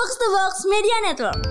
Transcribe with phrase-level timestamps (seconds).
[0.00, 1.44] Box to Box Media Network.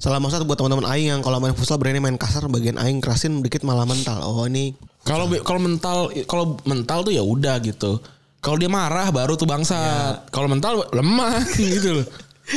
[0.00, 3.44] Salah maksud buat teman-teman aing yang kalau main futsal berani main kasar bagian aing kerasin
[3.44, 4.24] dikit malah mental.
[4.24, 4.72] Oh ini
[5.04, 8.00] Kalau kalau mental kalau mental tuh ya udah gitu.
[8.40, 10.32] Kalau dia marah baru tuh bangsat.
[10.32, 11.44] Kalau mental lemah
[11.76, 12.06] gitu loh.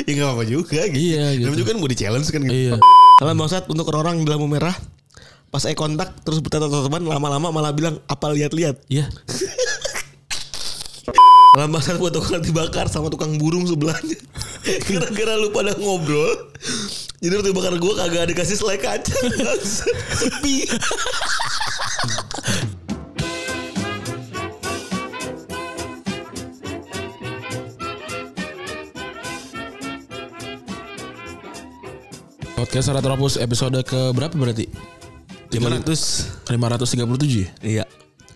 [0.07, 1.11] ya gak apa-apa juga gitu.
[1.11, 1.51] Iya, gitu.
[1.51, 2.55] Namanya juga kan gue di challenge kan gitu.
[2.55, 2.75] Iya.
[3.19, 4.75] Salah maksud untuk orang-orang yang di lampu merah
[5.51, 8.79] pas eye kontak terus bertatap-tatapan lama-lama malah bilang apa lihat-lihat.
[8.87, 9.11] Iya.
[11.49, 14.15] Salah maksud buat tukang dibakar sama tukang burung sebelahnya.
[14.77, 16.53] Gara-gara lu pada ngobrol.
[17.19, 19.15] Jadi waktu bakar gue kagak ada kasih selai kaca.
[20.19, 20.69] Sepi.
[32.59, 34.67] Podcast Retropus episode ke berapa berarti?
[35.49, 36.45] 500.
[36.47, 37.07] 537
[37.39, 37.49] ya?
[37.63, 37.85] Iya.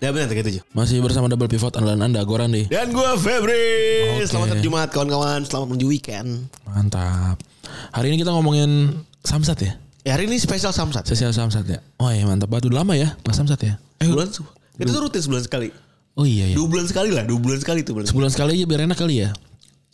[0.04, 0.60] Ya benar gitu.
[0.76, 2.68] Masih bersama double pivot andalan Anda, gue Randy.
[2.68, 4.20] Dan gue Febri.
[4.20, 4.28] Oke.
[4.28, 5.48] Selamat hari Jumat kawan-kawan.
[5.48, 6.44] Selamat menuju weekend.
[6.68, 7.40] Mantap.
[7.88, 8.92] Hari ini kita ngomongin
[9.24, 9.72] Samsat ya?
[10.04, 11.08] Ya hari ini spesial Samsat.
[11.08, 11.80] Spesial Samsat ya?
[11.96, 12.68] Oh iya mantap banget.
[12.68, 13.80] Udah lama ya nggak Samsat ya?
[14.04, 14.28] Eh, Bulan
[14.76, 15.72] itu tuh rutin sebulan sekali.
[16.20, 16.54] oh iya ya.
[16.60, 17.24] Dua bulan sekali lah.
[17.24, 17.96] Dua bulan sekali tuh.
[17.96, 18.04] Bulan.
[18.04, 19.32] Sebulan sekali aja biar enak kali ya?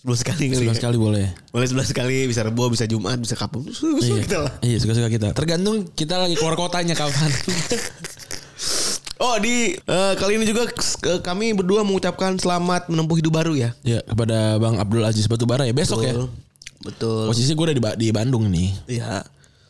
[0.02, 0.56] Sebulan sekali kali.
[0.58, 1.27] Sebulan sekali boleh.
[1.55, 2.17] Boleh sebulan sekali.
[2.27, 3.62] Bisa Rebo, bisa Jumat, bisa kapan.
[3.70, 4.52] Suka Iya, kita lah.
[4.67, 5.28] iya suka-suka kita.
[5.39, 7.30] Tergantung kita lagi keluar kotanya kapan.
[9.20, 13.77] Oh di eh, kali ini juga eh, kami berdua mengucapkan selamat menempuh hidup baru ya.
[13.84, 16.16] ya kepada Bang Abdul Aziz Batubara ya besok ya.
[16.80, 17.28] Betul.
[17.28, 18.72] Posisi gue udah di, di Bandung nih.
[18.88, 19.20] Iya.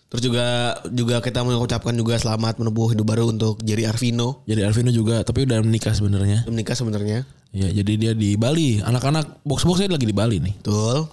[0.06, 4.46] Terus juga juga kita mengucapkan juga selamat menempuh hidup baru untuk Jerry Arvino.
[4.46, 6.46] Jadi Alvino juga tapi udah menikah sebenarnya.
[6.46, 7.26] Menikah sebenarnya.
[7.50, 8.78] Ya jadi dia di Bali.
[8.78, 10.54] Anak-anak box-boxnya lagi di Bali nih.
[10.62, 11.10] Betul.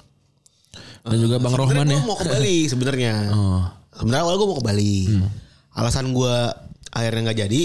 [1.09, 1.97] Dan juga Bang Rohman ya.
[2.05, 3.33] gua mau ke Bali sebenarnya.
[3.33, 3.66] Oh.
[3.97, 5.09] Sebenarnya awal gue mau ke Bali.
[5.73, 6.35] Alasan gue
[6.94, 7.61] akhirnya nggak jadi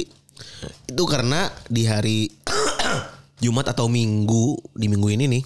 [0.89, 2.31] itu karena di hari
[3.43, 5.45] Jumat atau Minggu di minggu ini nih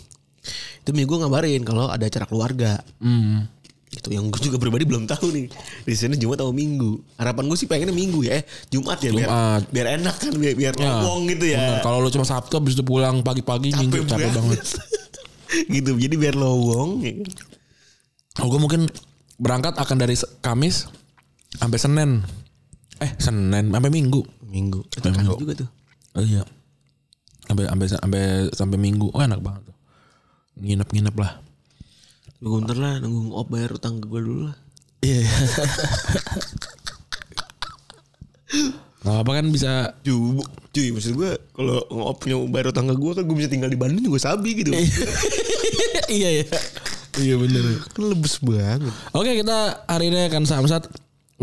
[0.86, 2.78] itu minggu ngabarin kalau ada acara keluarga.
[3.02, 3.50] Hmm.
[3.90, 5.46] Itu yang gue juga pribadi belum tahu nih
[5.82, 7.02] di sini Jumat atau Minggu.
[7.18, 9.62] Harapan gue sih pengennya Minggu ya, eh Jumat ya biar Jumat.
[9.72, 11.82] biar enak kan biar, biar Ya, lowong gitu ya.
[11.82, 14.62] Kalau lu cuma Sabtu habis itu pulang pagi-pagi minggu capek banget.
[15.74, 17.02] gitu jadi biar lowong.
[17.02, 17.14] ya.
[18.44, 18.86] Oh, gue mungkin
[19.42, 20.14] berangkat akan dari
[20.44, 20.86] Kamis
[21.56, 22.10] sampai Senin.
[23.00, 24.22] Eh, Senin sampai Minggu.
[24.56, 24.80] Minggu.
[24.88, 25.36] Itu Sampai Minggu.
[25.36, 25.68] juga tuh.
[26.16, 26.42] Oh iya.
[27.44, 28.22] Sampai sampai sampai
[28.56, 29.12] sampai Minggu.
[29.12, 29.76] Oh, enak banget tuh.
[30.64, 31.44] Nginep-nginep lah.
[32.40, 34.56] Tunggu bentar lah nunggu op bayar utang ke gue dulu lah.
[35.04, 35.28] Iya.
[39.06, 40.42] Gak apa kan bisa Cuy,
[40.74, 43.78] cuy maksud gue kalau ngop punya bayar utang ke gue kan gue bisa tinggal di
[43.78, 44.74] Bandung juga sabi gitu.
[46.06, 46.46] Iya ya.
[47.18, 47.62] Iya bener.
[47.90, 48.92] kan lebes banget.
[49.10, 50.86] Oke kita hari ini akan samsat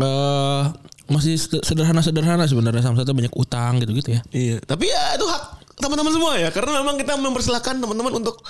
[0.00, 0.62] eh
[1.10, 4.20] masih sed- sederhana-sederhana sebenarnya samsatnya banyak utang gitu-gitu ya.
[4.32, 5.42] Iya, tapi ya itu hak
[5.76, 8.40] teman-teman semua ya karena memang kita mempersilahkan teman-teman untuk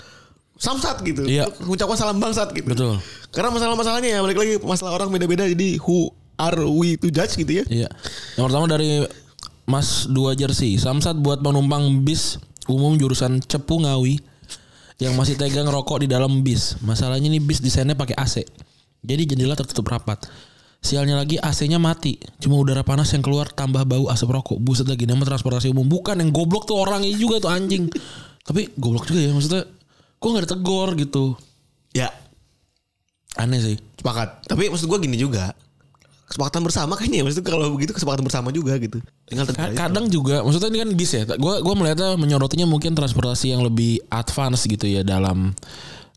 [0.54, 1.26] samsat gitu.
[1.26, 1.50] Iya.
[1.62, 2.66] Mengucapkan salam bangsat gitu.
[2.70, 3.02] Betul.
[3.34, 7.62] Karena masalah-masalahnya ya balik lagi masalah orang beda-beda jadi who are we to judge gitu
[7.62, 7.64] ya.
[7.66, 7.88] Iya.
[8.38, 9.02] Yang pertama dari
[9.66, 10.78] Mas dua jersey.
[10.78, 12.38] Samsat buat penumpang bis
[12.70, 14.20] umum jurusan Cepu Ngawi
[15.02, 16.78] yang masih tega ngerokok di dalam bis.
[16.86, 18.46] Masalahnya nih bis desainnya pakai AC.
[19.04, 20.22] Jadi jendela tertutup rapat.
[20.84, 22.20] Sialnya lagi AC-nya mati.
[22.36, 24.60] Cuma udara panas yang keluar tambah bau asap rokok.
[24.60, 25.88] Buset lagi nama transportasi umum.
[25.88, 27.88] Bukan yang goblok tuh orangnya juga tuh anjing.
[28.46, 29.64] Tapi goblok juga ya maksudnya.
[30.20, 31.24] Kok nggak ditegor gitu.
[31.96, 32.12] Ya,
[33.34, 33.76] Aneh sih.
[33.96, 34.44] sepakat.
[34.44, 35.56] Tapi maksud gue gini juga.
[36.24, 37.24] Kesepakatan bersama kayaknya ya.
[37.24, 39.00] Maksudnya kalau begitu kesepakatan bersama juga gitu.
[39.24, 43.52] Tinggal Ka- kadang juga maksudnya ini kan bis ya gue gua melihatnya menyorotinya mungkin transportasi
[43.52, 45.56] yang lebih advance gitu ya dalam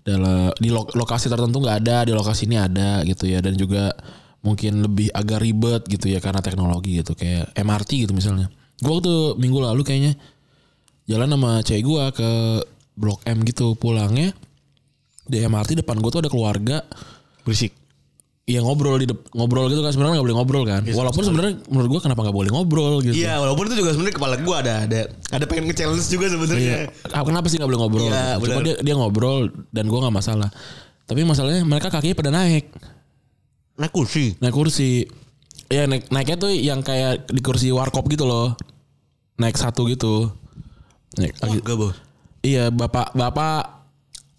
[0.03, 3.91] dalam di lo- lokasi tertentu nggak ada di lokasi ini ada gitu ya dan juga
[4.47, 8.47] mungkin lebih agak ribet gitu ya karena teknologi gitu kayak MRT gitu misalnya
[8.77, 10.15] gue waktu minggu lalu kayaknya
[11.05, 12.29] jalan sama cewek gue ke
[12.93, 14.31] blok M gitu pulangnya
[15.23, 16.87] di MRT depan gue tuh ada keluarga
[17.43, 17.75] berisik.
[18.47, 21.89] yang ngobrol di dep- ngobrol gitu kan sebenarnya nggak boleh ngobrol kan walaupun sebenarnya menurut
[21.89, 24.99] gue kenapa nggak boleh ngobrol gitu Iya, walaupun itu juga sebenarnya kepala gue ada ada
[25.35, 26.87] ada pengen nge-challenge juga sebenarnya.
[27.11, 28.07] Ah, Kenapa sih nggak boleh ngobrol?
[28.07, 28.47] Iya, gitu.
[28.47, 30.47] Cuma dia dia ngobrol dan gua nggak masalah.
[31.03, 32.71] Tapi masalahnya mereka kakinya pada naik,
[33.77, 34.33] Naik kursi.
[34.41, 35.05] naik kursi.
[35.69, 38.57] Ya naik naiknya tuh yang kayak di kursi warkop gitu loh.
[39.37, 40.33] Naik satu gitu.
[41.21, 41.37] Naik.
[41.45, 41.95] Enggak, Bos.
[42.41, 43.77] Iya bapak bapak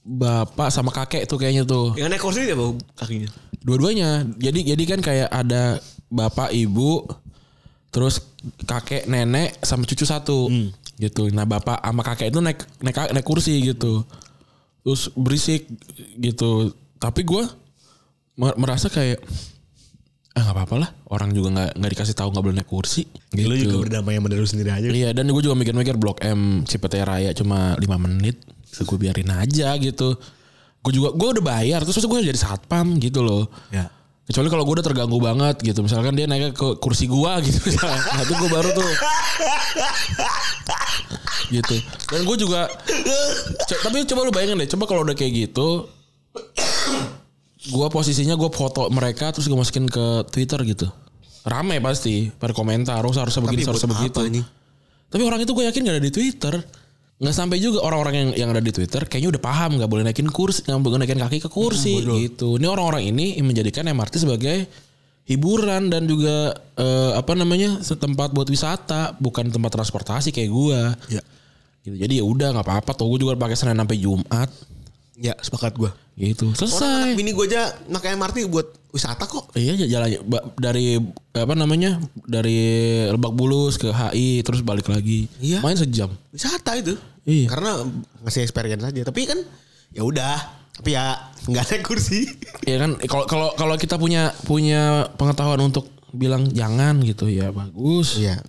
[0.02, 1.94] bapak sama kakek tuh kayaknya tuh.
[1.94, 3.30] Yang naik kursi ya, Bau, kakinya.
[3.62, 4.26] Dua-duanya.
[4.40, 7.04] Jadi jadi kan kayak ada bapak ibu
[7.88, 8.20] terus
[8.64, 10.50] kakek nenek sama cucu satu
[10.98, 11.30] gitu.
[11.30, 14.02] Nah bapak sama kakek itu naik naik naik kursi gitu.
[14.82, 15.68] Terus berisik
[16.18, 16.74] gitu.
[16.98, 17.67] Tapi gue
[18.38, 19.18] merasa kayak
[20.32, 23.02] ah nggak apa-apa lah orang juga nggak nggak dikasih tahu nggak boleh naik kursi
[23.34, 23.50] gitu.
[23.50, 24.86] Lu juga berdamai sama diri sendiri aja.
[24.86, 28.38] Iya dan gue juga mikir-mikir Blok M Cipete Raya cuma 5 menit.
[28.78, 30.14] Gue biarin aja gitu.
[30.78, 33.90] Gue juga gue udah bayar terus gue jadi satpam gitu loh Ya.
[34.24, 38.20] kecuali kalau gue udah terganggu banget gitu misalkan dia naik ke kursi gue gitu nah
[38.22, 38.86] itu gue baru tuh
[41.48, 41.76] gitu
[42.12, 42.68] dan gue juga
[43.80, 45.88] tapi coba lu bayangin deh coba kalau udah kayak gitu
[47.58, 50.86] gue posisinya gue foto mereka terus gue masukin ke twitter gitu
[51.48, 54.46] rame pasti pada komentar harus harusnya begini buat begitu anjing?
[55.08, 56.54] tapi orang itu gue yakin gak ada di Twitter.
[57.18, 60.30] Nggak sampai juga orang-orang yang yang ada di Twitter kayaknya udah paham nggak boleh naikin
[60.30, 62.62] kursi, nggak boleh naikin kaki ke kursi gitu.
[62.62, 64.70] Ini orang-orang ini yang menjadikan MRT sebagai
[65.26, 70.94] hiburan dan juga eh, apa namanya setempat buat wisata, bukan tempat transportasi kayak gua.
[71.10, 71.18] Ya.
[71.82, 71.98] Gitu.
[71.98, 74.50] Jadi ya udah nggak apa-apa tuh gue juga pakai Senin sampai Jumat
[75.18, 75.90] Ya, sepakat gue.
[76.18, 76.50] gitu.
[76.50, 77.14] Orang Selesai.
[77.14, 79.54] anak bini gue aja pakai MRT buat wisata kok.
[79.54, 80.18] Iya jalan
[80.58, 80.98] dari
[81.30, 82.58] apa namanya dari
[83.06, 85.30] Lebak Bulus ke HI terus balik lagi.
[85.38, 85.62] Iya.
[85.62, 86.10] Main sejam.
[86.34, 86.98] Wisata itu.
[87.22, 87.46] Iya.
[87.54, 87.86] Karena
[88.26, 89.06] ngasih experience aja.
[89.06, 89.38] Tapi kan
[89.94, 90.38] ya udah.
[90.78, 92.26] Tapi ya nggak ada kursi.
[92.66, 98.18] Ya kan kalau kalau kalau kita punya punya pengetahuan untuk bilang jangan gitu ya bagus.
[98.18, 98.42] Iya.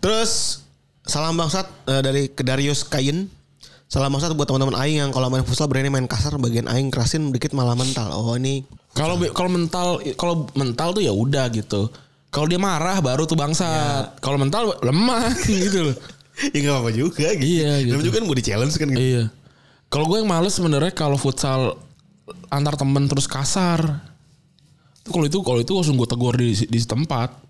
[0.00, 0.64] Terus
[1.04, 3.28] salam bangsat eh, dari ke Darius Kain.
[3.90, 7.34] Salam bangsat buat teman-teman aing yang kalau main futsal berani main kasar, bagian aing kerasin
[7.34, 8.14] dikit malah mental.
[8.14, 8.62] Oh ini
[8.94, 11.90] Kalau kalau mental kalau mental tuh ya udah gitu.
[12.30, 14.22] Kalau dia marah baru tuh bangsat.
[14.22, 15.34] Kalau mental lemah
[15.66, 15.96] gitu loh.
[16.54, 17.42] ya nggak apa-apa juga gitu.
[17.42, 17.98] Iya, gitu.
[17.98, 19.02] Namanya juga kan mau di challenge kan gitu.
[19.02, 19.22] Iya.
[19.90, 21.74] Kalau gue yang males sebenarnya kalau futsal
[22.46, 24.06] antar temen terus kasar.
[25.02, 27.42] Tuh Kalau itu kalau itu langsung gue tegur di di tempat.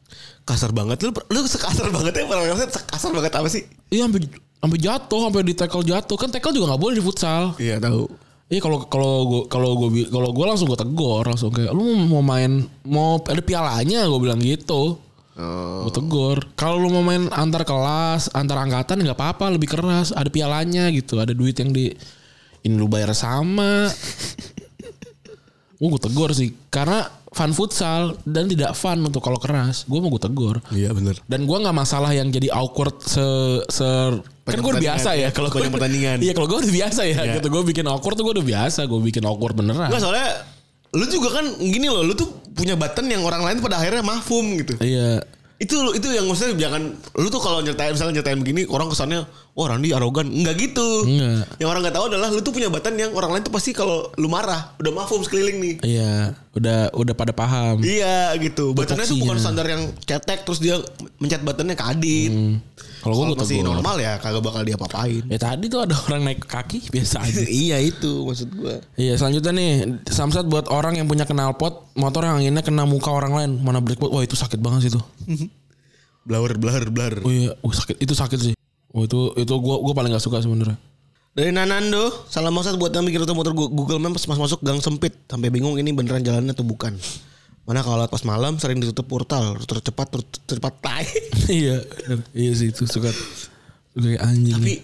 [0.48, 3.68] Kasar banget lu lu sekasar banget ya orang kasar banget apa sih?
[3.92, 4.24] Iya sampai
[4.60, 6.16] sampai jatuh, sampai di tackle jatuh.
[6.20, 7.56] Kan tackle juga nggak boleh di futsal.
[7.56, 8.06] Iya tahu.
[8.50, 12.18] Iya kalau kalau gue kalau gue kalau gue langsung gue tegur langsung kayak lu mau
[12.18, 14.98] main mau ada pialanya gue bilang gitu.
[15.38, 15.86] Oh.
[15.86, 16.38] Gue tegur.
[16.58, 20.12] Kalau lu mau main antar kelas, antar angkatan nggak apa-apa lebih keras.
[20.12, 21.22] Ada pialanya gitu.
[21.22, 21.94] Ada duit yang di
[22.66, 23.88] ini lu bayar sama.
[25.80, 29.86] gue tegur sih karena fun futsal dan tidak fun untuk kalau keras.
[29.86, 30.58] Gue mau gue tegur.
[30.74, 31.22] Iya benar.
[31.24, 33.24] Dan gue nggak masalah yang jadi awkward se
[33.70, 33.88] se
[34.50, 35.28] kan gue udah pertandingan, biasa ya ya.
[35.30, 36.16] kalau Banyak pertandingan.
[36.20, 37.32] Iya kalau gue udah biasa ya Iya.
[37.38, 37.46] gitu.
[37.48, 38.80] Gue bikin awkward tuh gue udah biasa.
[38.84, 39.88] Gue bikin awkward beneran.
[39.88, 40.28] Enggak soalnya
[40.90, 44.58] lu juga kan gini loh, lu tuh punya button yang orang lain pada akhirnya mafum
[44.58, 44.74] gitu.
[44.82, 45.22] Iya.
[45.60, 49.68] Itu itu yang maksudnya jangan lu tuh kalau nyertain misalnya nyertain begini orang kesannya wah
[49.68, 50.32] Randy arogan.
[50.32, 51.04] Enggak gitu.
[51.04, 51.52] Enggak.
[51.60, 54.08] Yang orang nggak tahu adalah lu tuh punya button yang orang lain tuh pasti kalau
[54.16, 55.74] lu marah udah mafum sekeliling nih.
[55.84, 56.32] Iya.
[56.56, 57.84] Udah udah pada paham.
[57.84, 58.72] Iya gitu.
[58.72, 60.80] Buttonnya tuh bukan standar yang cetek terus dia
[61.20, 62.32] mencet buttonnya ke adit.
[62.32, 62.56] Hmm.
[63.00, 63.68] Kalau gue gue masih tegur.
[63.72, 65.24] normal ya kagak bakal dia apa-apain.
[65.32, 67.44] Ya tadi tuh ada orang naik kaki biasa aja.
[67.64, 68.76] iya itu maksud gua.
[69.00, 69.70] Iya selanjutnya nih
[70.04, 74.12] Samsat buat orang yang punya knalpot Motor yang anginnya kena muka orang lain Mana blackboard
[74.12, 75.00] Wah itu sakit banget sih itu
[76.28, 77.14] Blur blur blur.
[77.24, 78.54] Oh iya Wah, sakit Itu sakit sih
[78.92, 80.76] Oh itu itu gue gue paling gak suka sebenarnya
[81.30, 85.14] Dari Nanando, salam maksud buat yang bikin rute motor Google Maps pas masuk gang sempit
[85.24, 86.98] sampai bingung ini beneran jalannya atau bukan.
[87.68, 91.06] Mana kalau pas malam sering ditutup portal, rute cepat rute cepat tai.
[91.50, 91.82] Iya
[92.30, 93.10] Iya sih itu suka
[93.90, 94.74] Suka kayak anjing Tapi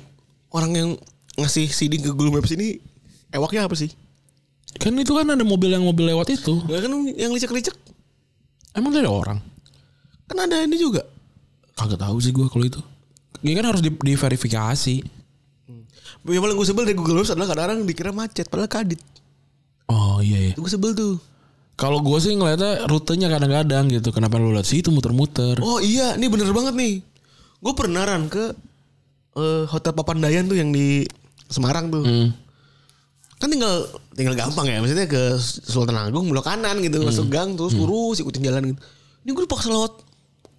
[0.50, 0.90] orang yang
[1.38, 2.82] ngasih CD ke Google Maps ini
[3.30, 3.94] ewaknya apa sih?
[4.82, 7.76] Kan itu kan ada mobil yang mobil lewat itu Gak kan yang licek-licek
[8.74, 9.38] Emang ada orang
[10.26, 11.06] kan ada ini juga.
[11.78, 12.82] Kagak tahu sih gue kalau itu
[13.46, 14.96] Ini kan harus di, diverifikasi
[16.26, 18.98] Yang paling gue sebel dari Google Maps adalah kadang-kadang dikira macet padahal kadit.
[19.86, 21.14] Oh iya iya Itu gue sebel tuh.
[21.76, 26.26] Kalau gue sih ngeliatnya rutenya kadang-kadang gitu Kenapa lu lihat situ muter-muter Oh iya, ini
[26.26, 27.04] bener banget nih.
[27.58, 28.56] Gue pernah ran ke
[29.34, 31.04] eh, Hotel Papandayan tuh yang di
[31.46, 32.02] Semarang tuh.
[32.02, 32.28] Hmm.
[33.36, 33.84] kan tinggal
[34.16, 37.06] tinggal gampang ya maksudnya ke Sultan Agung belok kanan gitu Hmm.
[37.06, 38.80] masuk gang terus lurus ikutin jalan gitu
[39.22, 39.92] ini gue paksa lewat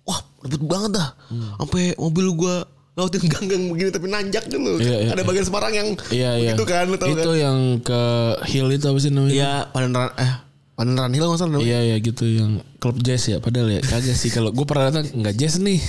[0.06, 1.10] wah ribet banget dah
[1.58, 2.56] sampai mobil gue
[2.94, 4.78] lewatin gang-gang begini tapi nanjak Hmm.
[4.78, 5.26] Iya, iya, ada iya.
[5.26, 6.54] bagian Semarang yang Iya iya.
[6.54, 8.02] begitu kan lu tau itu kan yang ke
[8.46, 9.34] hill itu apa sih namanya?
[9.34, 10.32] iya Panderan eh
[10.78, 13.42] Panderan Hill nggak salah Iya iya gitu yang klub jazz ya.
[13.42, 15.82] Padahal ya kagak sih kalau gue pernah datang nggak jazz nih.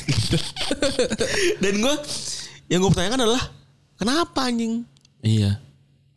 [1.63, 1.95] dan gue
[2.73, 3.45] yang gue pertanyakan adalah
[4.01, 4.89] kenapa anjing
[5.21, 5.61] iya.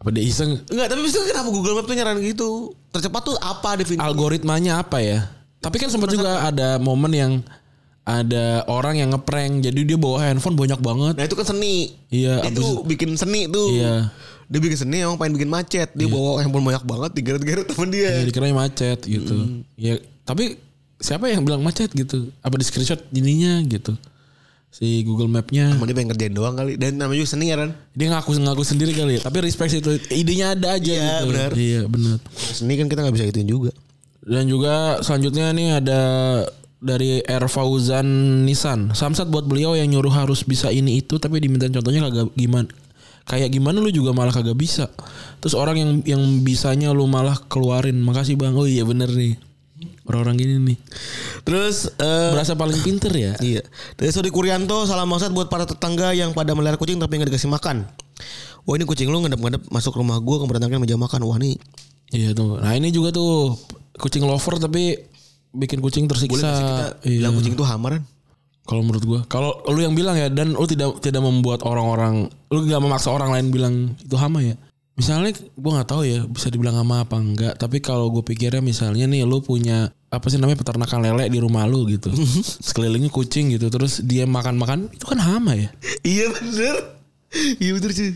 [0.02, 0.58] Apa dia iseng?
[0.72, 2.50] Enggak, tapi itu kenapa Google Maps tuh nyaran gitu?
[2.90, 4.02] Tercepat tuh apa definisi?
[4.02, 5.30] Algoritmanya apa ya?
[5.62, 7.34] Tapi kan sempat juga ada momen yang
[8.02, 11.14] ada orang yang ngeprank jadi dia bawa handphone banyak banget.
[11.22, 11.94] Nah itu kan seni.
[12.10, 13.70] Iya, Itu bikin seni tuh.
[13.78, 14.10] Iya.
[14.52, 15.96] Dia bikin seni emang pengen bikin macet.
[15.96, 18.20] Dia bawa handphone banyak banget digeret-geret temen dia.
[18.20, 19.64] Ya, dikiranya macet gitu.
[19.80, 19.96] Ya
[20.28, 20.60] tapi
[21.00, 22.28] siapa yang bilang macet gitu?
[22.44, 23.96] Apa di screenshot ininya gitu?
[24.72, 25.72] Si Google Map-nya.
[25.72, 26.76] Emang dia pengen ngerjain doang kali.
[26.76, 27.72] Dan namanya juga seni ya kan.
[27.96, 29.22] Dia ngaku ngaku sendiri kali ya.
[29.24, 31.28] Tapi respect itu idenya ada aja Iya, gitu.
[31.32, 31.52] benar.
[31.56, 32.18] Iya benar.
[32.36, 33.72] Seni kan kita gak bisa gituin juga.
[34.24, 36.00] Dan juga selanjutnya nih ada
[36.80, 38.08] dari Air Fauzan
[38.44, 38.92] Nissan.
[38.92, 42.68] Samsat buat beliau yang nyuruh harus bisa ini itu tapi diminta contohnya kagak gimana
[43.26, 44.90] kayak gimana lu juga malah kagak bisa.
[45.40, 47.98] Terus orang yang yang bisanya lu malah keluarin.
[47.98, 48.54] Makasih Bang.
[48.54, 49.38] Oh iya bener nih.
[50.06, 50.78] Orang-orang gini nih.
[51.46, 53.34] Terus eh, Berasa paling pinter ya.
[53.38, 53.62] Iya.
[53.96, 57.50] Dari Sodi Kuryanto salam maksud buat para tetangga yang pada melihara kucing tapi nggak dikasih
[57.50, 57.86] makan.
[58.66, 61.26] Wah ini kucing lu ngendap-ngendap masuk rumah gua keberantakan meja makan.
[61.26, 61.58] Wah ini
[62.12, 62.60] Iya tuh.
[62.60, 63.56] Nah ini juga tuh
[63.96, 65.00] kucing lover tapi
[65.56, 66.50] bikin kucing boleh tersiksa.
[66.52, 67.18] sih kita Iya.
[67.24, 68.02] bilang kucing itu hamaran?
[68.62, 72.60] Kalau menurut gua, kalau lu yang bilang ya dan lu tidak tidak membuat orang-orang lu
[72.62, 74.56] nggak memaksa orang lain bilang itu hama ya.
[74.92, 79.08] Misalnya gua nggak tahu ya bisa dibilang hama apa enggak, tapi kalau gue pikirnya misalnya
[79.08, 82.14] nih lu punya apa sih namanya peternakan lele di rumah lu gitu.
[82.68, 85.70] Sekelilingnya kucing gitu, terus dia makan-makan itu kan hama ya.
[86.04, 86.76] iya bener.
[87.58, 88.12] Iya bener sih.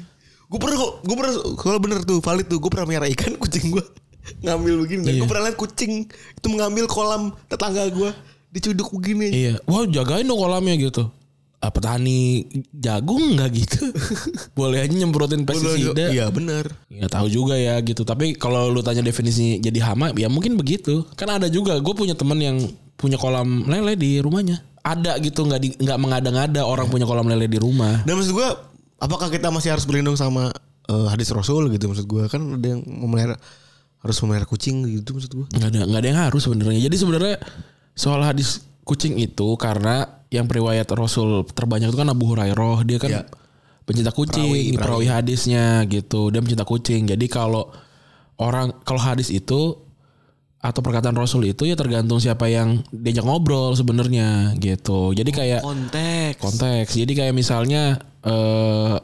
[0.45, 3.73] Gue pernah kok, gue pernah kalau bener tuh valid tuh, gue pernah merah ikan kucing
[3.73, 3.83] gue
[4.43, 5.01] ngambil begini.
[5.01, 5.19] Dan Iya.
[5.23, 8.11] gue pernah liat kucing itu mengambil kolam tetangga gue
[8.55, 9.27] dicuduk begini.
[9.29, 11.11] Iya, wah jagain dong kolamnya gitu.
[11.59, 13.89] Ah, petani jagung nggak gitu?
[14.59, 16.07] Boleh aja nyemprotin pestisida.
[16.13, 16.71] Iya bener.
[16.87, 18.07] Nggak tahu juga ya gitu.
[18.07, 21.03] Tapi kalau lu tanya definisi jadi hama, ya mungkin begitu.
[21.17, 21.75] Kan ada juga.
[21.81, 22.57] Gue punya temen yang
[22.95, 24.61] punya kolam lele di rumahnya.
[24.85, 28.05] Ada gitu, nggak di, nggak mengada-ngada orang punya kolam lele di rumah.
[28.05, 28.49] Dan maksud gue,
[29.01, 30.53] apakah kita masih harus berlindung sama
[30.85, 33.35] eh, hadis Rasul gitu maksud gue kan ada yang memelihara
[34.05, 35.47] harus memelihara kucing gitu maksud gue.
[35.49, 36.79] Nggak ada, nggak ada yang harus sebenarnya.
[36.85, 37.35] Jadi sebenarnya
[37.95, 42.83] soal hadis kucing itu karena yang periwayat Rasul terbanyak itu kan Abu Hurairah.
[42.83, 43.23] Dia kan Iya.
[43.85, 46.29] pencinta kucing, Perawi, perawi, hadisnya gitu.
[46.33, 47.05] Dia pencinta kucing.
[47.07, 47.69] Jadi kalau
[48.35, 49.77] orang kalau hadis itu
[50.57, 55.13] atau perkataan Rasul itu ya tergantung siapa yang diajak ngobrol sebenarnya gitu.
[55.13, 56.41] Jadi kayak Konteks.
[56.41, 56.91] konteks.
[56.97, 58.97] Jadi kayak misalnya eh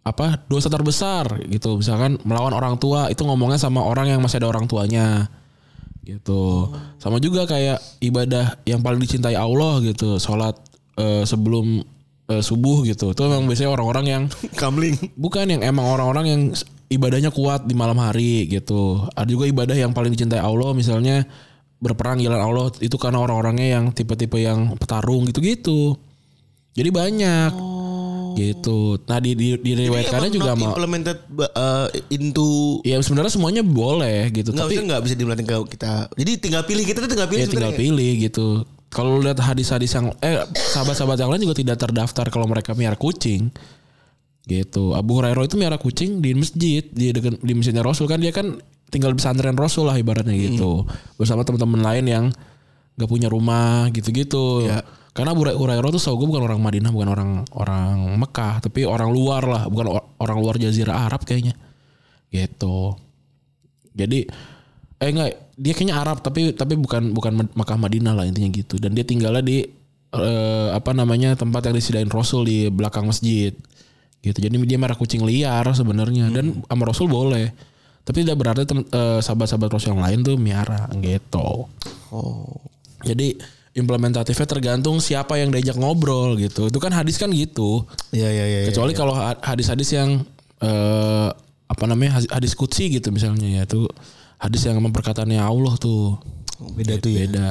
[0.00, 1.82] apa dosa terbesar gitu.
[1.82, 5.26] Misalkan melawan orang tua itu ngomongnya sama orang yang masih ada orang tuanya
[6.16, 6.72] gitu.
[6.98, 10.18] Sama juga kayak ibadah yang paling dicintai Allah gitu.
[10.18, 10.58] Sholat
[10.98, 11.84] eh, sebelum
[12.30, 13.14] eh, subuh gitu.
[13.14, 14.22] Itu memang biasanya orang-orang yang
[14.60, 14.98] Kamling.
[15.14, 16.42] bukan yang emang orang-orang yang
[16.90, 19.06] ibadahnya kuat di malam hari gitu.
[19.14, 21.22] Ada juga ibadah yang paling dicintai Allah misalnya
[21.80, 25.96] berperang jalan Allah itu karena orang-orangnya yang tipe-tipe yang petarung gitu-gitu.
[26.76, 27.79] Jadi banyak
[28.36, 28.98] gitu.
[29.06, 31.18] Nah di di, diriwayatkannya Emang juga mau implemented
[31.56, 34.50] uh, into ya sebenarnya semuanya boleh gitu.
[34.52, 36.10] nggak Tapi nggak bisa dibilang ke kita.
[36.14, 37.84] Jadi tinggal pilih kita tuh tinggal pilih ya tinggal sebenarnya.
[37.96, 38.46] pilih gitu.
[38.90, 43.54] Kalau lihat hadis-hadis yang eh sahabat-sahabat yang lain juga tidak terdaftar kalau mereka miara kucing.
[44.50, 44.98] Gitu.
[44.98, 48.58] Abu Hurairah itu miara kucing di masjid, di dekat di masjidnya Rasul kan dia kan
[48.90, 50.90] tinggal di pesantren Rasul lah ibaratnya gitu.
[51.14, 52.24] Bersama teman-teman lain yang
[52.98, 54.66] nggak punya rumah gitu-gitu.
[54.66, 54.82] Ya.
[55.10, 59.10] Karena Abu Hurairah tuh setahu gue bukan orang Madinah, bukan orang orang Mekah, tapi orang
[59.10, 61.58] luar lah, bukan orang luar Jazirah Arab kayaknya.
[62.30, 62.94] Gitu.
[63.90, 64.30] Jadi
[65.00, 68.78] eh enggak, dia kayaknya Arab tapi tapi bukan bukan Mekah Madinah lah intinya gitu.
[68.78, 69.66] Dan dia tinggalnya di
[70.14, 73.50] eh, apa namanya tempat yang disediain Rasul di belakang masjid.
[74.22, 74.38] Gitu.
[74.38, 77.50] Jadi dia merah kucing liar sebenarnya dan sama Rasul boleh.
[78.06, 81.66] Tapi tidak berarti eh, sahabat-sahabat Rasul yang lain tuh miara gitu.
[82.14, 82.62] Oh.
[83.02, 86.66] Jadi implementatifnya tergantung siapa yang diajak ngobrol gitu.
[86.66, 87.86] Itu kan hadis kan gitu.
[88.10, 88.60] Iya iya iya.
[88.66, 90.26] Kecuali kalau ha- hadis-hadis yang
[90.58, 91.28] eh,
[91.70, 93.86] apa namanya hadis- kutsi gitu misalnya ya itu
[94.42, 96.18] hadis yang memang perkataannya Allah tuh
[96.74, 97.24] Beda tuh ya.
[97.24, 97.50] beda.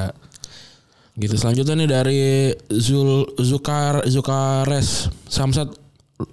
[1.16, 2.22] Gitu selanjutnya nih dari
[2.70, 5.72] Zul Zukar Zukares Samsat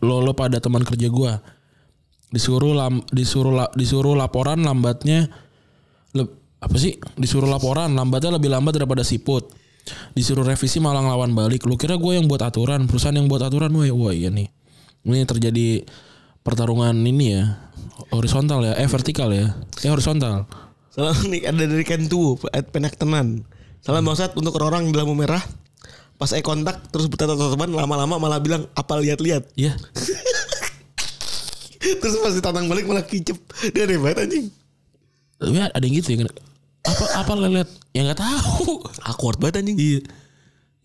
[0.03, 1.39] lo lo pada teman kerja gua
[2.27, 5.31] disuruh lam, disuruh la- disuruh laporan lambatnya
[6.11, 6.27] le-
[6.59, 9.47] apa sih disuruh laporan lambatnya lebih lambat daripada siput
[10.15, 13.71] disuruh revisi malah ngelawan balik lu kira gue yang buat aturan perusahaan yang buat aturan
[13.73, 14.47] wah wah iya nih
[15.07, 15.87] ini terjadi
[16.41, 17.43] pertarungan ini ya
[18.11, 20.47] horizontal ya eh vertikal ya eh horizontal
[20.97, 23.45] Salam nih ada dari Kentu at Penak Tenan.
[23.85, 25.45] Salam bangsat untuk orang-orang yang di lampu merah.
[26.17, 29.53] Pas eye kontak terus bertatap-tatapan lama-lama malah bilang apa lihat-lihat.
[29.53, 29.77] ya
[32.01, 33.37] Terus pas ditantang balik malah kicep.
[33.69, 34.47] Dia aneh banget anjing.
[35.37, 36.25] tapi ada yang gitu ya
[36.87, 39.77] apa apa lelet ya nggak tahu Awkward banget anjing.
[39.77, 39.99] iya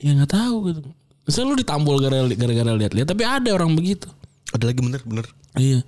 [0.02, 0.80] ya nggak tahu gitu
[1.22, 4.10] Misalnya lu ditambol gara- gara-gara lihat-lihat tapi ada orang begitu
[4.50, 5.26] Ada lagi bener bener.
[5.54, 5.80] Iya.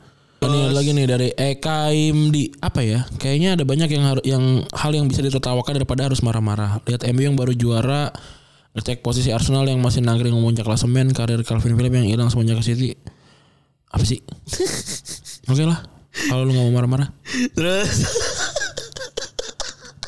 [0.45, 3.05] Ini lagi nih dari Ekaim di apa ya?
[3.17, 4.45] Kayaknya ada banyak yang harus yang
[4.77, 6.85] hal yang bisa ditertawakan daripada harus marah-marah.
[6.85, 8.13] Lihat MU yang baru juara,
[8.77, 12.65] ngecek posisi Arsenal yang masih nangkring memuncak klasemen, karir Calvin Phillips yang hilang semenjak ke
[12.65, 12.93] City.
[13.89, 14.21] Apa sih?
[15.53, 15.81] Oke lah.
[16.29, 17.09] Kalau lu nggak mau marah-marah.
[17.57, 17.89] Terus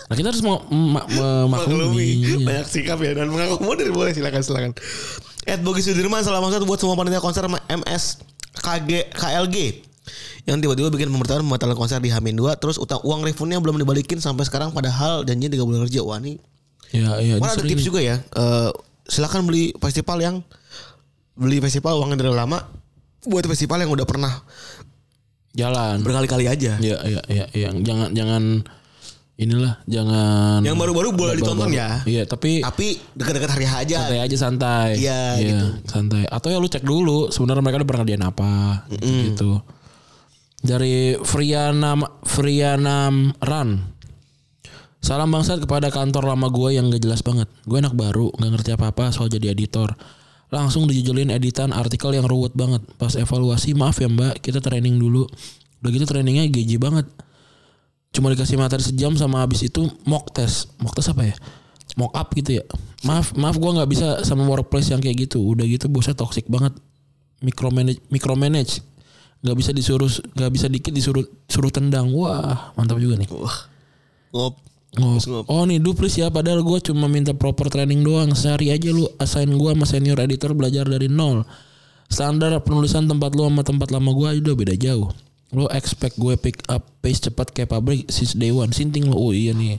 [0.07, 1.51] Nah kita harus mau ma- memaklumi.
[1.51, 2.37] maklumi Iya.
[2.41, 4.73] banyak sikap ya dan mengakomodir boleh silakan silakan.
[5.43, 8.23] Ed Bogi Sudirman salam satu buat semua panitia konser MS
[8.57, 9.57] KG KLG
[10.45, 14.17] yang tiba-tiba bikin pemberitahuan pembatalan konser di Hamin 2 terus utang uang refundnya belum dibalikin
[14.17, 16.39] sampai sekarang padahal janjinya 3 bulan kerja wah ini
[16.89, 17.35] Ya, iya.
[17.37, 18.71] Wah, ada tips juga ya Eh,
[19.05, 20.37] silakan beli festival yang
[21.33, 22.63] beli festival uangnya dari lama
[23.25, 24.31] buat festival yang udah pernah
[25.51, 25.99] Jalan.
[26.01, 26.77] berkali-kali aja.
[26.77, 27.69] Iya iya iya iya.
[27.75, 28.43] Jangan jangan
[29.37, 32.01] inilah jangan Yang baru-baru boleh ditonton ya.
[32.09, 33.97] Iya, tapi Tapi dekat-dekat hari aja.
[34.09, 34.89] santai aja santai.
[34.97, 35.67] Iya, gitu.
[35.85, 36.23] santai.
[36.29, 38.53] Atau ya lu cek dulu sebenarnya mereka udah pernah ngadain apa
[38.97, 39.61] gitu.
[40.65, 43.95] Dari Frianam Frianam Ran.
[45.05, 47.47] Salam bangsat kepada kantor lama gue yang gak jelas banget.
[47.63, 49.95] Gue anak baru, gak ngerti apa-apa soal jadi editor.
[50.51, 52.83] Langsung dijujulin editan artikel yang ruwet banget.
[52.99, 55.31] Pas evaluasi, maaf ya mbak, kita training dulu.
[55.79, 57.07] Udah gitu trainingnya geji banget.
[58.13, 60.73] Cuma dikasih materi sejam sama habis itu mock test.
[60.83, 61.37] Mock test apa ya?
[61.97, 62.65] Mock up gitu ya.
[63.05, 65.41] Maaf, maaf gue nggak bisa sama workplace yang kayak gitu.
[65.41, 66.77] Udah gitu bosnya toxic banget.
[67.41, 68.81] Micromanage, micromanage.
[69.45, 72.09] Gak bisa disuruh, gak bisa dikit disuruh suruh tendang.
[72.11, 73.29] Wah, mantap juga nih.
[73.31, 73.69] Wah.
[74.33, 74.55] Ngop.
[74.97, 75.45] Oh, ngop.
[75.53, 79.53] oh nih duplis ya padahal gue cuma minta proper training doang sehari aja lu assign
[79.53, 81.45] gue sama senior editor belajar dari nol
[82.09, 85.13] standar penulisan tempat lu sama tempat lama gue udah beda jauh
[85.55, 88.75] lu expect gue pick up pace cepat kayak pabrik since day one.
[88.75, 89.79] Sinting lu oh iya nih.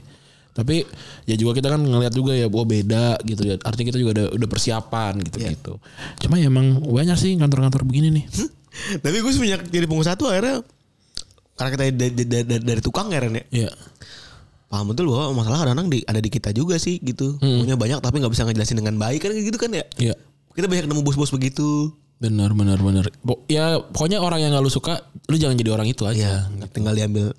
[0.56, 0.82] Tapi
[1.28, 3.54] ya juga kita kan ngeliat juga ya oh beda gitu ya.
[3.62, 5.72] Artinya kita juga udah, udah persiapan gitu gitu.
[6.24, 8.24] Cuma ya emang banyak sih kantor-kantor begini nih.
[9.04, 10.64] Tapi gue semenjak jadi pengusaha tuh akhirnya
[11.58, 13.66] karena kita dari, dari, dari, dari tukang ya Ren ya.
[13.66, 13.70] ya
[14.68, 17.40] Paham betul bahwa masalah kadang-kadang di, ada di kita juga sih gitu.
[17.40, 19.84] Punya banyak tapi nggak bisa ngejelasin dengan baik kan gitu kan ya.
[19.96, 20.14] ya
[20.52, 21.88] Kita banyak nemu bos-bos begitu.
[22.18, 23.06] Benar benar benar
[23.46, 26.92] ya pokoknya orang yang gak lu suka lu jangan jadi orang itu aja Ya, tinggal
[26.92, 27.30] diambil.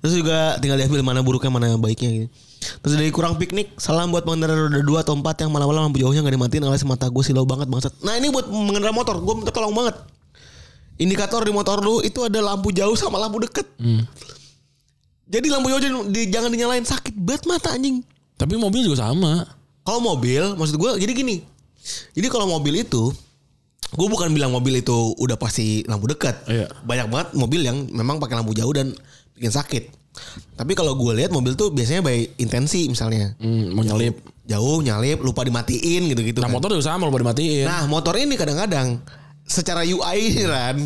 [0.00, 2.28] Terus juga tinggal diambil mana buruknya mana baiknya gitu.
[2.80, 6.20] Terus dari kurang piknik, salam buat pengendara roda 2 atau 4 yang malam-malam lampu jauhnya
[6.20, 7.92] gak dimatiin alias mata gue silau banget bangsat.
[8.00, 9.96] Nah ini buat mengendara motor, gue minta tolong banget.
[10.96, 13.68] Indikator di motor lu itu ada lampu jauh sama lampu deket.
[15.26, 18.00] Jadi lampu jauh di- jangan dinyalain sakit banget mata anjing.
[18.34, 19.44] Tapi mobil juga sama.
[19.80, 21.44] Kalau mobil, maksud gue jadi gini.
[22.12, 23.12] Jadi kalau mobil itu,
[23.90, 26.46] gue bukan bilang mobil itu udah pasti lampu dekat.
[26.46, 26.70] Iya.
[26.86, 28.94] Banyak banget mobil yang memang pakai lampu jauh dan
[29.34, 29.84] bikin sakit.
[30.54, 33.34] Tapi kalau gue lihat mobil tuh biasanya by intensi misalnya.
[33.38, 34.20] Hmm, mau nyelip.
[34.46, 36.42] Jauh nyalip, lupa dimatiin gitu-gitu.
[36.42, 36.54] Nah kan.
[36.58, 37.66] motor juga sama lupa dimatiin.
[37.66, 38.98] Nah motor ini kadang-kadang
[39.46, 40.76] secara UI ini kan,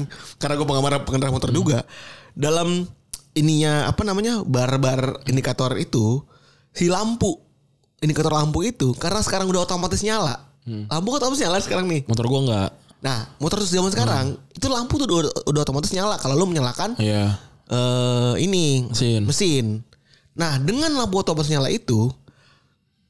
[0.40, 1.84] karena gue pengendara pengendara motor juga,
[2.32, 2.88] dalam
[3.36, 6.22] ininya apa namanya bar-bar indikator itu
[6.70, 7.34] si lampu
[7.98, 12.04] indikator lampu itu karena sekarang udah otomatis nyala, lampu kan otomatis nyala sekarang nih.
[12.08, 12.70] Motor gua enggak.
[13.04, 17.36] Nah motor zaman sekarang itu lampu tuh udah, udah otomatis nyala kalau lu menyalakan Iya.
[17.68, 19.20] eh ini Mesin.
[19.28, 19.66] mesin.
[20.32, 22.08] Nah dengan lampu otomatis nyala itu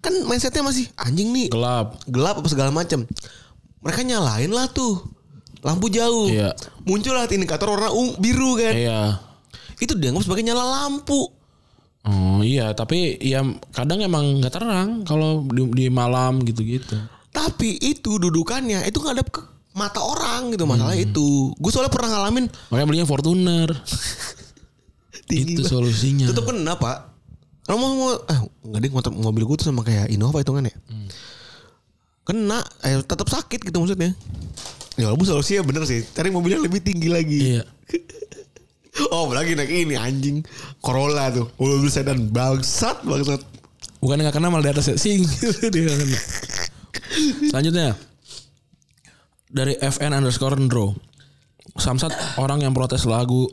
[0.03, 1.97] kan mindsetnya masih anjing nih Gelap.
[2.11, 3.07] gelap apa segala macam.
[3.81, 4.99] Mereka nyalain lah tuh
[5.63, 6.27] lampu jauh.
[6.29, 6.53] Iya.
[6.85, 8.75] Muncul lah indikator warna ungu, biru kan.
[8.75, 9.01] Iya.
[9.81, 11.31] Itu dianggap sebagai nyala lampu.
[12.05, 13.41] Oh iya, tapi ya
[13.73, 17.01] kadang emang nggak terang kalau di, di malam gitu-gitu.
[17.33, 19.41] Tapi itu dudukannya itu ngadep ke
[19.75, 21.05] mata orang gitu masalah Hmm.
[21.05, 21.51] itu.
[21.59, 23.71] Gue soalnya pernah ngalamin Makanya belinya Fortuner.
[25.27, 25.67] Itu banget.
[25.67, 26.27] solusinya.
[26.31, 27.11] Tetep kena pak.
[27.65, 30.63] Kalau mau, mau eh nggak deh motor mobil gue tuh sama kayak Innova itu kan
[30.63, 30.75] ya.
[30.87, 31.09] Hmm.
[32.23, 34.13] Kena, eh tetap sakit gitu maksudnya.
[34.95, 36.07] Ya walaupun solusinya bener sih.
[36.07, 37.39] Cari mobil yang lebih tinggi lagi.
[37.57, 37.65] Iya.
[39.11, 40.47] Oh lagi naik ini anjing
[40.79, 43.43] Corolla tuh Mobil sedan Bangsat bangsat
[43.99, 44.95] Bukan nggak kena malah di atas ya.
[44.95, 45.27] Sing.
[45.75, 46.19] Dia nggak kena.
[47.51, 47.99] Selanjutnya.
[49.55, 50.99] Dari FN underscore Ndro.
[51.79, 52.11] Samsat
[52.43, 53.47] orang yang protes lagu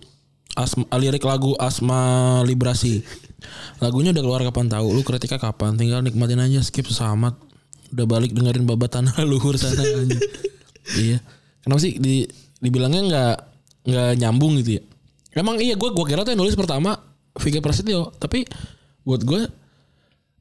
[0.58, 3.06] asma, lirik lagu Asma Librasi.
[3.80, 4.98] Lagunya udah keluar kapan tahu?
[4.98, 5.78] Lu kritiknya kapan?
[5.78, 7.38] Tinggal nikmatin aja skip sesamat.
[7.94, 10.20] Udah balik dengerin babat tanah luhur sana aja.
[10.98, 11.18] iya.
[11.62, 12.26] Kenapa sih di
[12.58, 13.36] dibilangnya nggak
[13.90, 14.84] nggak nyambung gitu ya?
[15.38, 16.98] Emang iya gue gua kira tuh yang nulis pertama
[17.40, 18.44] Vicky Prasetyo, tapi
[19.08, 19.48] buat gue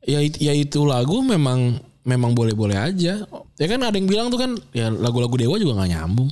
[0.05, 3.25] ya ya itu lagu memang memang boleh-boleh aja.
[3.57, 6.31] Ya kan ada yang bilang tuh kan ya lagu-lagu Dewa juga nggak nyambung.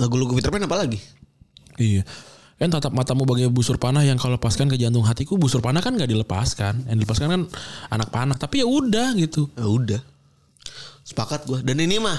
[0.00, 0.98] Lagu-lagu Peter Pan apa lagi?
[1.76, 2.04] Iya.
[2.56, 5.98] Kan tatap matamu bagai busur panah yang kalau lepaskan ke jantung hatiku busur panah kan
[5.98, 6.86] gak dilepaskan.
[6.86, 7.42] Yang dilepaskan kan
[7.90, 8.36] anak panah.
[8.38, 9.50] Tapi ya udah gitu.
[9.58, 10.00] Ya udah
[11.02, 12.14] Sepakat gue Dan ini mah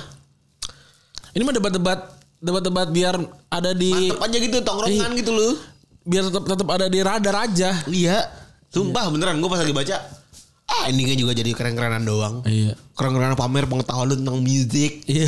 [1.32, 2.00] Ini mah debat-debat
[2.44, 3.16] debat-debat biar
[3.48, 5.20] ada di Mantep aja gitu Tongkrongan Iya.
[5.24, 5.56] gitu loh
[6.04, 7.70] biar tetap tetap ada di radar aja.
[7.88, 8.28] Iya
[8.68, 9.96] Sumpah beneran Gue pas lagi baca
[10.74, 12.42] Ah ini kan juga jadi keren-kerenan doang.
[12.50, 12.74] Iya.
[12.98, 15.26] Keren-kerenan pamer pengetahuan tentang musik Iya,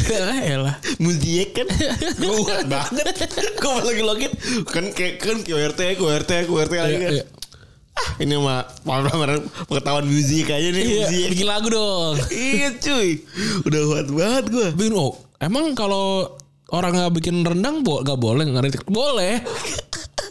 [0.57, 0.75] elah.
[1.03, 1.67] Musik kan?
[2.17, 3.29] Gue banget.
[3.57, 4.31] Gue lagi login
[4.69, 7.25] Kan kayak kan QRT QRT QRT lagi Iya, kan iya.
[7.95, 9.39] Ah ini mah pamer
[9.71, 12.15] pengetahuan musik aja nih Iya, musik bikin lagu dong.
[12.33, 13.09] Iya cuy.
[13.65, 16.35] Udah kuat banget gue oh, emang kalau
[16.73, 19.41] orang nggak bikin rendang bo nggak boleh ngeritik boleh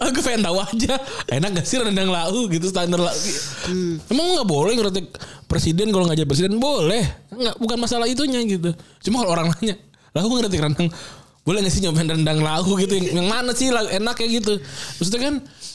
[0.11, 0.95] aku pengen tahu aja.
[1.31, 3.15] Enak gak sih rendang lau gitu standar lau?
[4.11, 5.07] Emang nggak boleh ngeritik
[5.49, 6.61] presiden kalau nggak jadi presiden?
[6.61, 7.05] Boleh.
[7.33, 8.75] Nggak bukan masalah itunya gitu.
[9.09, 9.77] Cuma kalau orang nanya
[10.15, 10.89] lau ngeritik rendang
[11.45, 12.93] boleh gak sih nyobain rendang lagu gitu.
[12.97, 14.53] Yang, yang mana sih lagu enak kayak gitu.
[15.01, 15.35] Maksudnya kan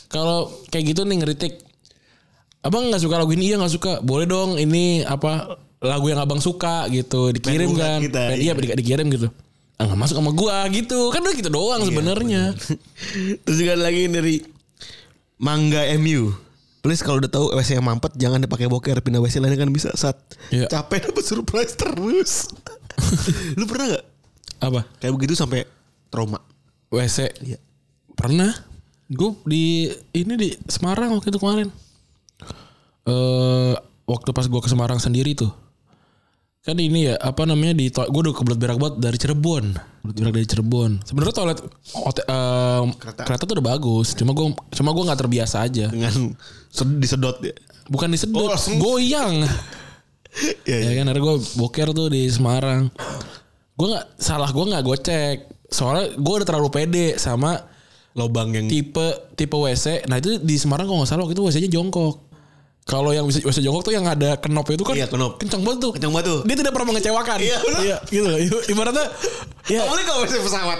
[0.10, 0.40] kalau
[0.70, 1.54] kayak gitu nih ngeritik
[2.66, 3.54] abang nggak suka lagu ini?
[3.54, 3.92] Iya nggak suka.
[4.02, 7.34] Boleh dong ini apa lagu yang abang suka gitu.
[7.34, 8.00] Dikirim kan.
[8.04, 8.54] kita, iya.
[8.54, 9.30] di- dikirim gitu
[9.80, 11.08] nggak masuk sama gua gitu.
[11.10, 12.52] Kan udah gitu doang sebenarnya.
[13.48, 14.44] Terus juga lagi dari
[15.40, 16.36] Mangga MU.
[16.80, 19.92] Please kalau udah tahu WC yang mampet jangan dipakai boker pindah WC lain kan bisa.
[19.96, 20.68] Saat Iya.
[20.68, 22.48] capek dapat surprise terus.
[23.60, 24.06] Lu pernah gak
[24.60, 24.82] apa?
[25.00, 25.64] Kayak begitu sampai
[26.08, 26.40] trauma?
[26.88, 27.60] WC Iya.
[28.16, 28.52] pernah.
[29.08, 31.68] Gue di ini di Semarang waktu itu kemarin.
[33.04, 35.50] Eh waktu pas gue ke Semarang sendiri tuh
[36.60, 40.34] kan ini ya apa namanya di gue udah kebelet berak banget dari Cirebon kebelet berak
[40.36, 41.60] dari Cirebon sebenarnya toilet
[41.96, 43.22] hotel, eh, Kereta.
[43.24, 43.44] kereta.
[43.44, 46.36] tuh udah bagus cuma gue cuma gue nggak terbiasa aja Dengan
[46.68, 47.56] sed- disedot ya.
[47.88, 49.48] bukan disedot Oh, goyang
[50.68, 50.78] Iya, iya.
[50.86, 52.92] ya kan akhirnya gue boker tuh di Semarang
[53.74, 57.56] gue nggak salah gue nggak gocek soalnya gue udah terlalu pede sama
[58.10, 60.04] Lobang yang tipe tipe WC.
[60.06, 62.29] Nah itu di Semarang kalau nggak salah waktu itu WC-nya jongkok.
[62.90, 65.38] Kalau yang bisa WC jongkok tuh yang ada kenop itu kan Iya, kenop.
[65.38, 65.92] kencang banget tuh.
[65.94, 66.40] kencang banget tuh.
[66.42, 67.38] Dia tidak pernah mengecewakan.
[67.38, 67.58] Iya.
[67.86, 68.40] Iya, gitu loh.
[68.66, 69.06] Ibaratnya
[69.68, 70.80] iya, Kamu nih kalau WC pesawat.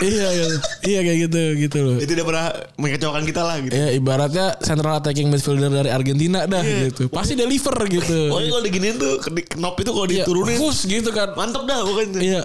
[0.00, 0.46] Iya, iya,
[0.82, 1.96] iya kayak gitu, gitu loh.
[1.96, 3.72] Itu tidak pernah mengecewakan kita lah gitu.
[3.72, 6.88] Ya ibaratnya central attacking midfielder dari Argentina dah Iya.
[6.88, 7.06] gitu.
[7.06, 8.18] Pasti deliver gitu.
[8.26, 11.30] Pokoknya kalau diginiin tuh ke- di- knop itu kalau Iya, diturunin push gitu kan.
[11.34, 12.18] mantep dah pokoknya.
[12.18, 12.42] Iya.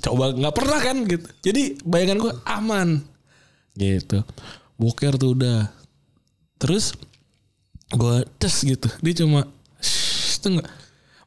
[0.00, 1.26] Coba nggak pernah kan gitu.
[1.42, 2.88] Jadi bayangan gue aman.
[3.72, 4.18] Gitu.
[4.74, 5.68] Boker tuh udah.
[6.56, 6.96] Terus
[7.92, 8.88] gue tes gitu.
[9.00, 9.48] Dia cuma
[10.42, 10.68] nggak.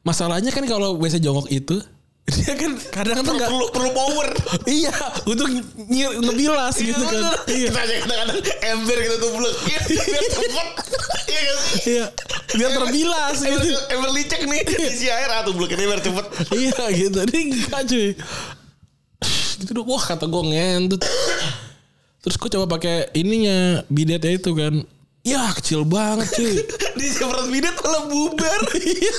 [0.04, 1.80] Masalahnya kan kalau WC jongkok itu
[2.42, 4.28] dia kan kadang tuh nggak perlu perlu power.
[4.82, 4.90] iya
[5.30, 5.46] untuk
[5.86, 7.22] nyir, ngebilas gitu kan.
[7.46, 7.70] Iya.
[7.70, 9.54] Kita aja kadang-kadang ember gitu tuh belum.
[9.70, 10.68] Biar cepet.
[11.26, 11.40] Iya?
[11.86, 12.06] Iya.
[12.56, 13.78] Biar terbilas Ember, gitu.
[13.94, 16.26] ember licek nih isi air atau bloknya biar cepet.
[16.54, 17.18] iya gitu.
[17.26, 18.08] Dia enggak cuy.
[19.62, 19.80] Gitu.
[19.86, 21.02] Wah kata gue ngentut.
[22.26, 24.82] Terus gue coba pakai ininya bidetnya itu kan.
[25.26, 26.54] Ya kecil banget cuy.
[26.98, 28.60] Di semprot bidet malah bubar.
[28.76, 29.16] Iya.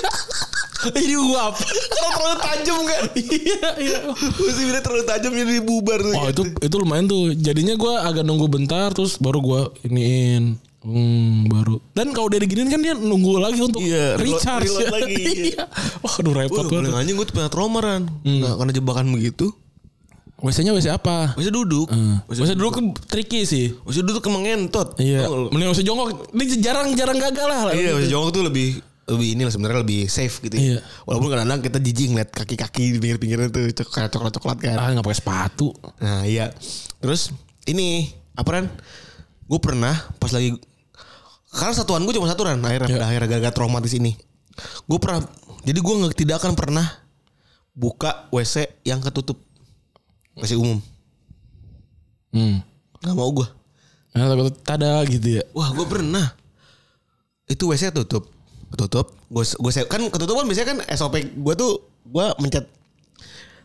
[0.94, 1.58] Ini uap.
[1.58, 3.04] Kalau terlalu tajam kan.
[3.18, 4.00] Iya iya.
[4.14, 6.14] Mesti bidet terlalu tajam jadi bubar tuh.
[6.14, 7.34] Oh itu itu lumayan tuh.
[7.34, 10.56] Jadinya gue agak nunggu bentar terus baru gue iniin.
[10.80, 11.84] Hmm, baru.
[11.92, 14.70] Dan kalau udah diginiin kan dia nunggu lagi untuk Iya, reload- recharge.
[14.72, 15.34] reload lagi, iya.
[15.52, 15.64] iya.
[16.00, 16.94] Wah, aduh repot banget.
[16.96, 18.04] anjing gue tuh pernah trauma Ran.
[18.24, 19.46] Nggak, karena jebakan begitu.
[20.38, 21.34] WC-nya WC apa?
[21.34, 21.90] Masih duduk.
[22.30, 23.74] WC dulu kan tricky sih.
[23.82, 24.94] Masih duduk emang ngentot.
[24.98, 25.26] Iya.
[25.26, 25.48] Tau nggak lu?
[25.50, 26.08] Mending WC jongkok.
[26.30, 27.62] Ini jarang-jarang gagal lah.
[27.72, 28.68] Iya, masih jongkok tuh lebih
[29.08, 30.78] lebih ini lah sebenarnya lebih safe gitu Iya.
[30.78, 30.80] ya.
[31.08, 34.76] Walaupun kadang-kadang kita jijik ngeliat kaki-kaki di pinggir-pinggirnya tuh cok- kayak coklat-coklat kan.
[34.76, 35.72] Ah nggak pakai sepatu.
[35.98, 36.52] Nah iya.
[37.00, 37.32] Terus
[37.66, 38.68] ini apa Ran?
[39.44, 40.54] Gue pernah pas lagi
[41.48, 42.94] karena satuan gue cuma satu Ran akhirnya Iya.
[42.94, 44.12] pada akhirnya gara-gara traumatis ini.
[44.84, 45.24] Gue pernah
[45.64, 46.86] jadi gue nggak tidak akan pernah
[47.72, 49.40] buka WC yang ketutup
[50.38, 50.80] WC umum.
[52.34, 52.62] Hmm.
[53.02, 53.48] Gak mau gue.
[54.14, 55.44] Nah, takut tada gitu ya.
[55.54, 56.34] Wah gue pernah.
[57.50, 58.30] Itu WC tutup.
[58.74, 59.14] Ketutup.
[59.30, 62.66] Gue gue kan ketutup kan biasanya kan SOP gue tuh gue mencet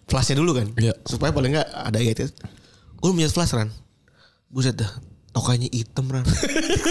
[0.09, 0.69] flashnya dulu kan.
[0.77, 0.97] Iya.
[1.05, 2.13] Supaya paling nggak ada ya.
[3.01, 3.69] Gue mencet flash Ran.
[4.53, 5.12] Buset dah.
[5.33, 6.29] Tokainya hitam Ran.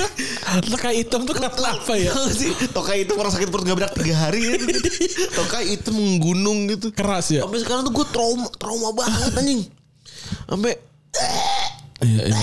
[0.74, 2.10] Teka hitam tuh kenapa ya?
[2.18, 4.58] Tahu sih tokai itu orang sakit perut gak berak tiga hari ya.
[5.38, 6.90] tokai itu menggunung gitu.
[6.90, 7.46] Keras ya.
[7.46, 9.62] Sampai sekarang tuh gue trauma trauma banget anjing.
[10.50, 10.74] Sampai
[12.02, 12.42] Iya iya.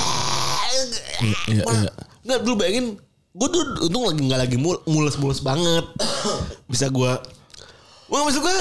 [1.18, 1.90] iya, iya.
[2.22, 2.86] Nggak dulu bayangin
[3.34, 5.82] gue tuh untung lagi nggak lagi mul- mules-mules banget.
[6.70, 7.12] Bisa gue
[8.08, 8.56] Wah maksud gue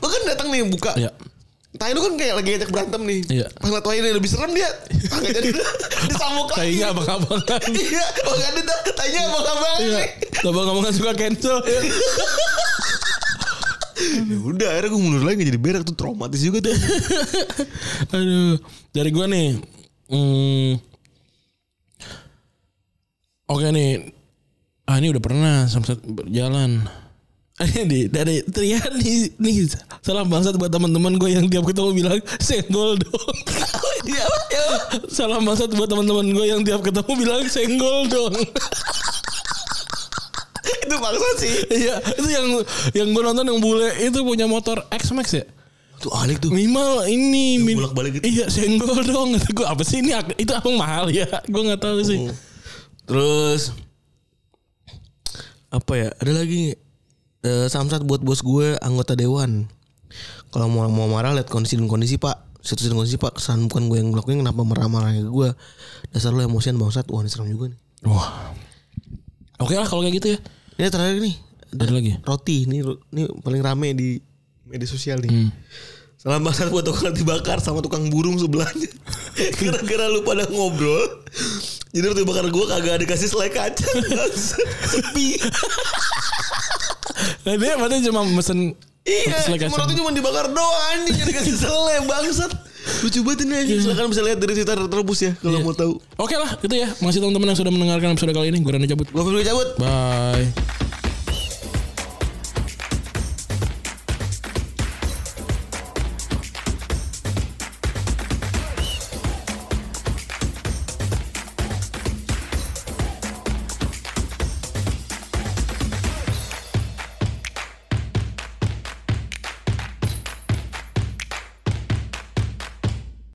[0.00, 1.12] Lu kan datang nih buka Iya.
[1.72, 3.46] Tai lu kan kayak lagi ngajak berantem nih Iya.
[3.56, 4.68] Pas ngeliat ini lebih serem dia
[5.08, 5.50] Kagak jadi
[6.12, 7.60] Disambuk lagi Kayaknya abang-abangan.
[7.72, 10.00] Iya Oh gak ada Tanya abang-abang Iya.
[10.44, 11.56] Abang-abangan suka cancel.
[14.02, 16.74] Ya udah akhirnya gue mundur lagi gak jadi berak tuh traumatis juga tuh.
[18.10, 18.58] Aduh.
[18.90, 19.62] Dari gua nih.
[20.10, 20.74] Hmm.
[23.46, 24.10] Oke nih.
[24.90, 26.82] Ah ini udah pernah sampai berjalan.
[27.62, 29.70] Ini dari Trian nih, nih
[30.02, 33.36] salam bangsat buat teman-teman gue yang tiap ketemu bilang senggol dong.
[34.02, 34.26] Iya.
[35.16, 38.34] salam bangsat buat teman-teman gue yang tiap ketemu bilang senggol dong.
[40.82, 41.54] itu bangsa sih.
[41.70, 42.46] Iya, itu yang
[42.98, 45.46] yang gue nonton yang bule itu punya motor X Max ya.
[46.02, 46.50] Tuh alik tuh.
[46.50, 48.26] Minimal ini min- bolak-balik gitu.
[48.26, 52.26] Iya senggol dong gue apa sih ini itu abang mahal ya Gue gak tahu sih
[53.06, 53.70] Terus
[55.70, 56.08] apa ya?
[56.18, 56.74] Ada lagi
[57.42, 59.66] eh, samsat buat bos gue anggota dewan.
[60.52, 62.50] Kalau mau mau marah lihat kondisi dan kondisi pak.
[62.62, 63.38] Situasi dan kondisi pak.
[63.38, 65.48] Kesalahan bukan gue yang ngelakuin kenapa marah-marah ke gue.
[66.14, 67.08] Dasar lo emosian bangsat.
[67.10, 67.78] Wah ini serem juga nih.
[68.06, 68.52] Wah
[69.62, 70.38] Oke lah kalau kayak gitu ya
[70.74, 71.34] Ini terakhir nih.
[71.72, 72.56] Ada lagi Roti.
[72.68, 72.78] Ini,
[73.14, 74.08] ini paling rame di
[74.68, 75.30] media sosial nih.
[75.30, 75.50] Hmm.
[76.22, 78.86] Salam bangsat buat tukang roti bakar sama tukang burung sebelahnya.
[79.58, 81.26] Gara-gara lu pada ngobrol.
[81.90, 83.90] Jadi roti bakar gue kagak ada kasih selai kacang.
[84.92, 85.42] Sepi.
[87.42, 88.58] Nah, dia berarti cuma mesen
[89.02, 89.82] Iya, selai cuma kacang.
[89.82, 92.52] roti cuma dibakar doang anjing Gak dikasih selai bangsat.
[93.02, 93.78] Lucu banget ini anjing.
[93.80, 95.64] Silakan bisa lihat dari Twitter Terobos ya kalau Iya.
[95.64, 95.92] mau tahu.
[96.16, 96.86] Oke lah, gitu ya.
[96.98, 98.58] Makasih teman-teman yang sudah mendengarkan episode kali ini.
[98.58, 99.06] Gue Rani cabut.
[99.06, 99.68] Gue cabut.
[99.76, 100.81] Bye.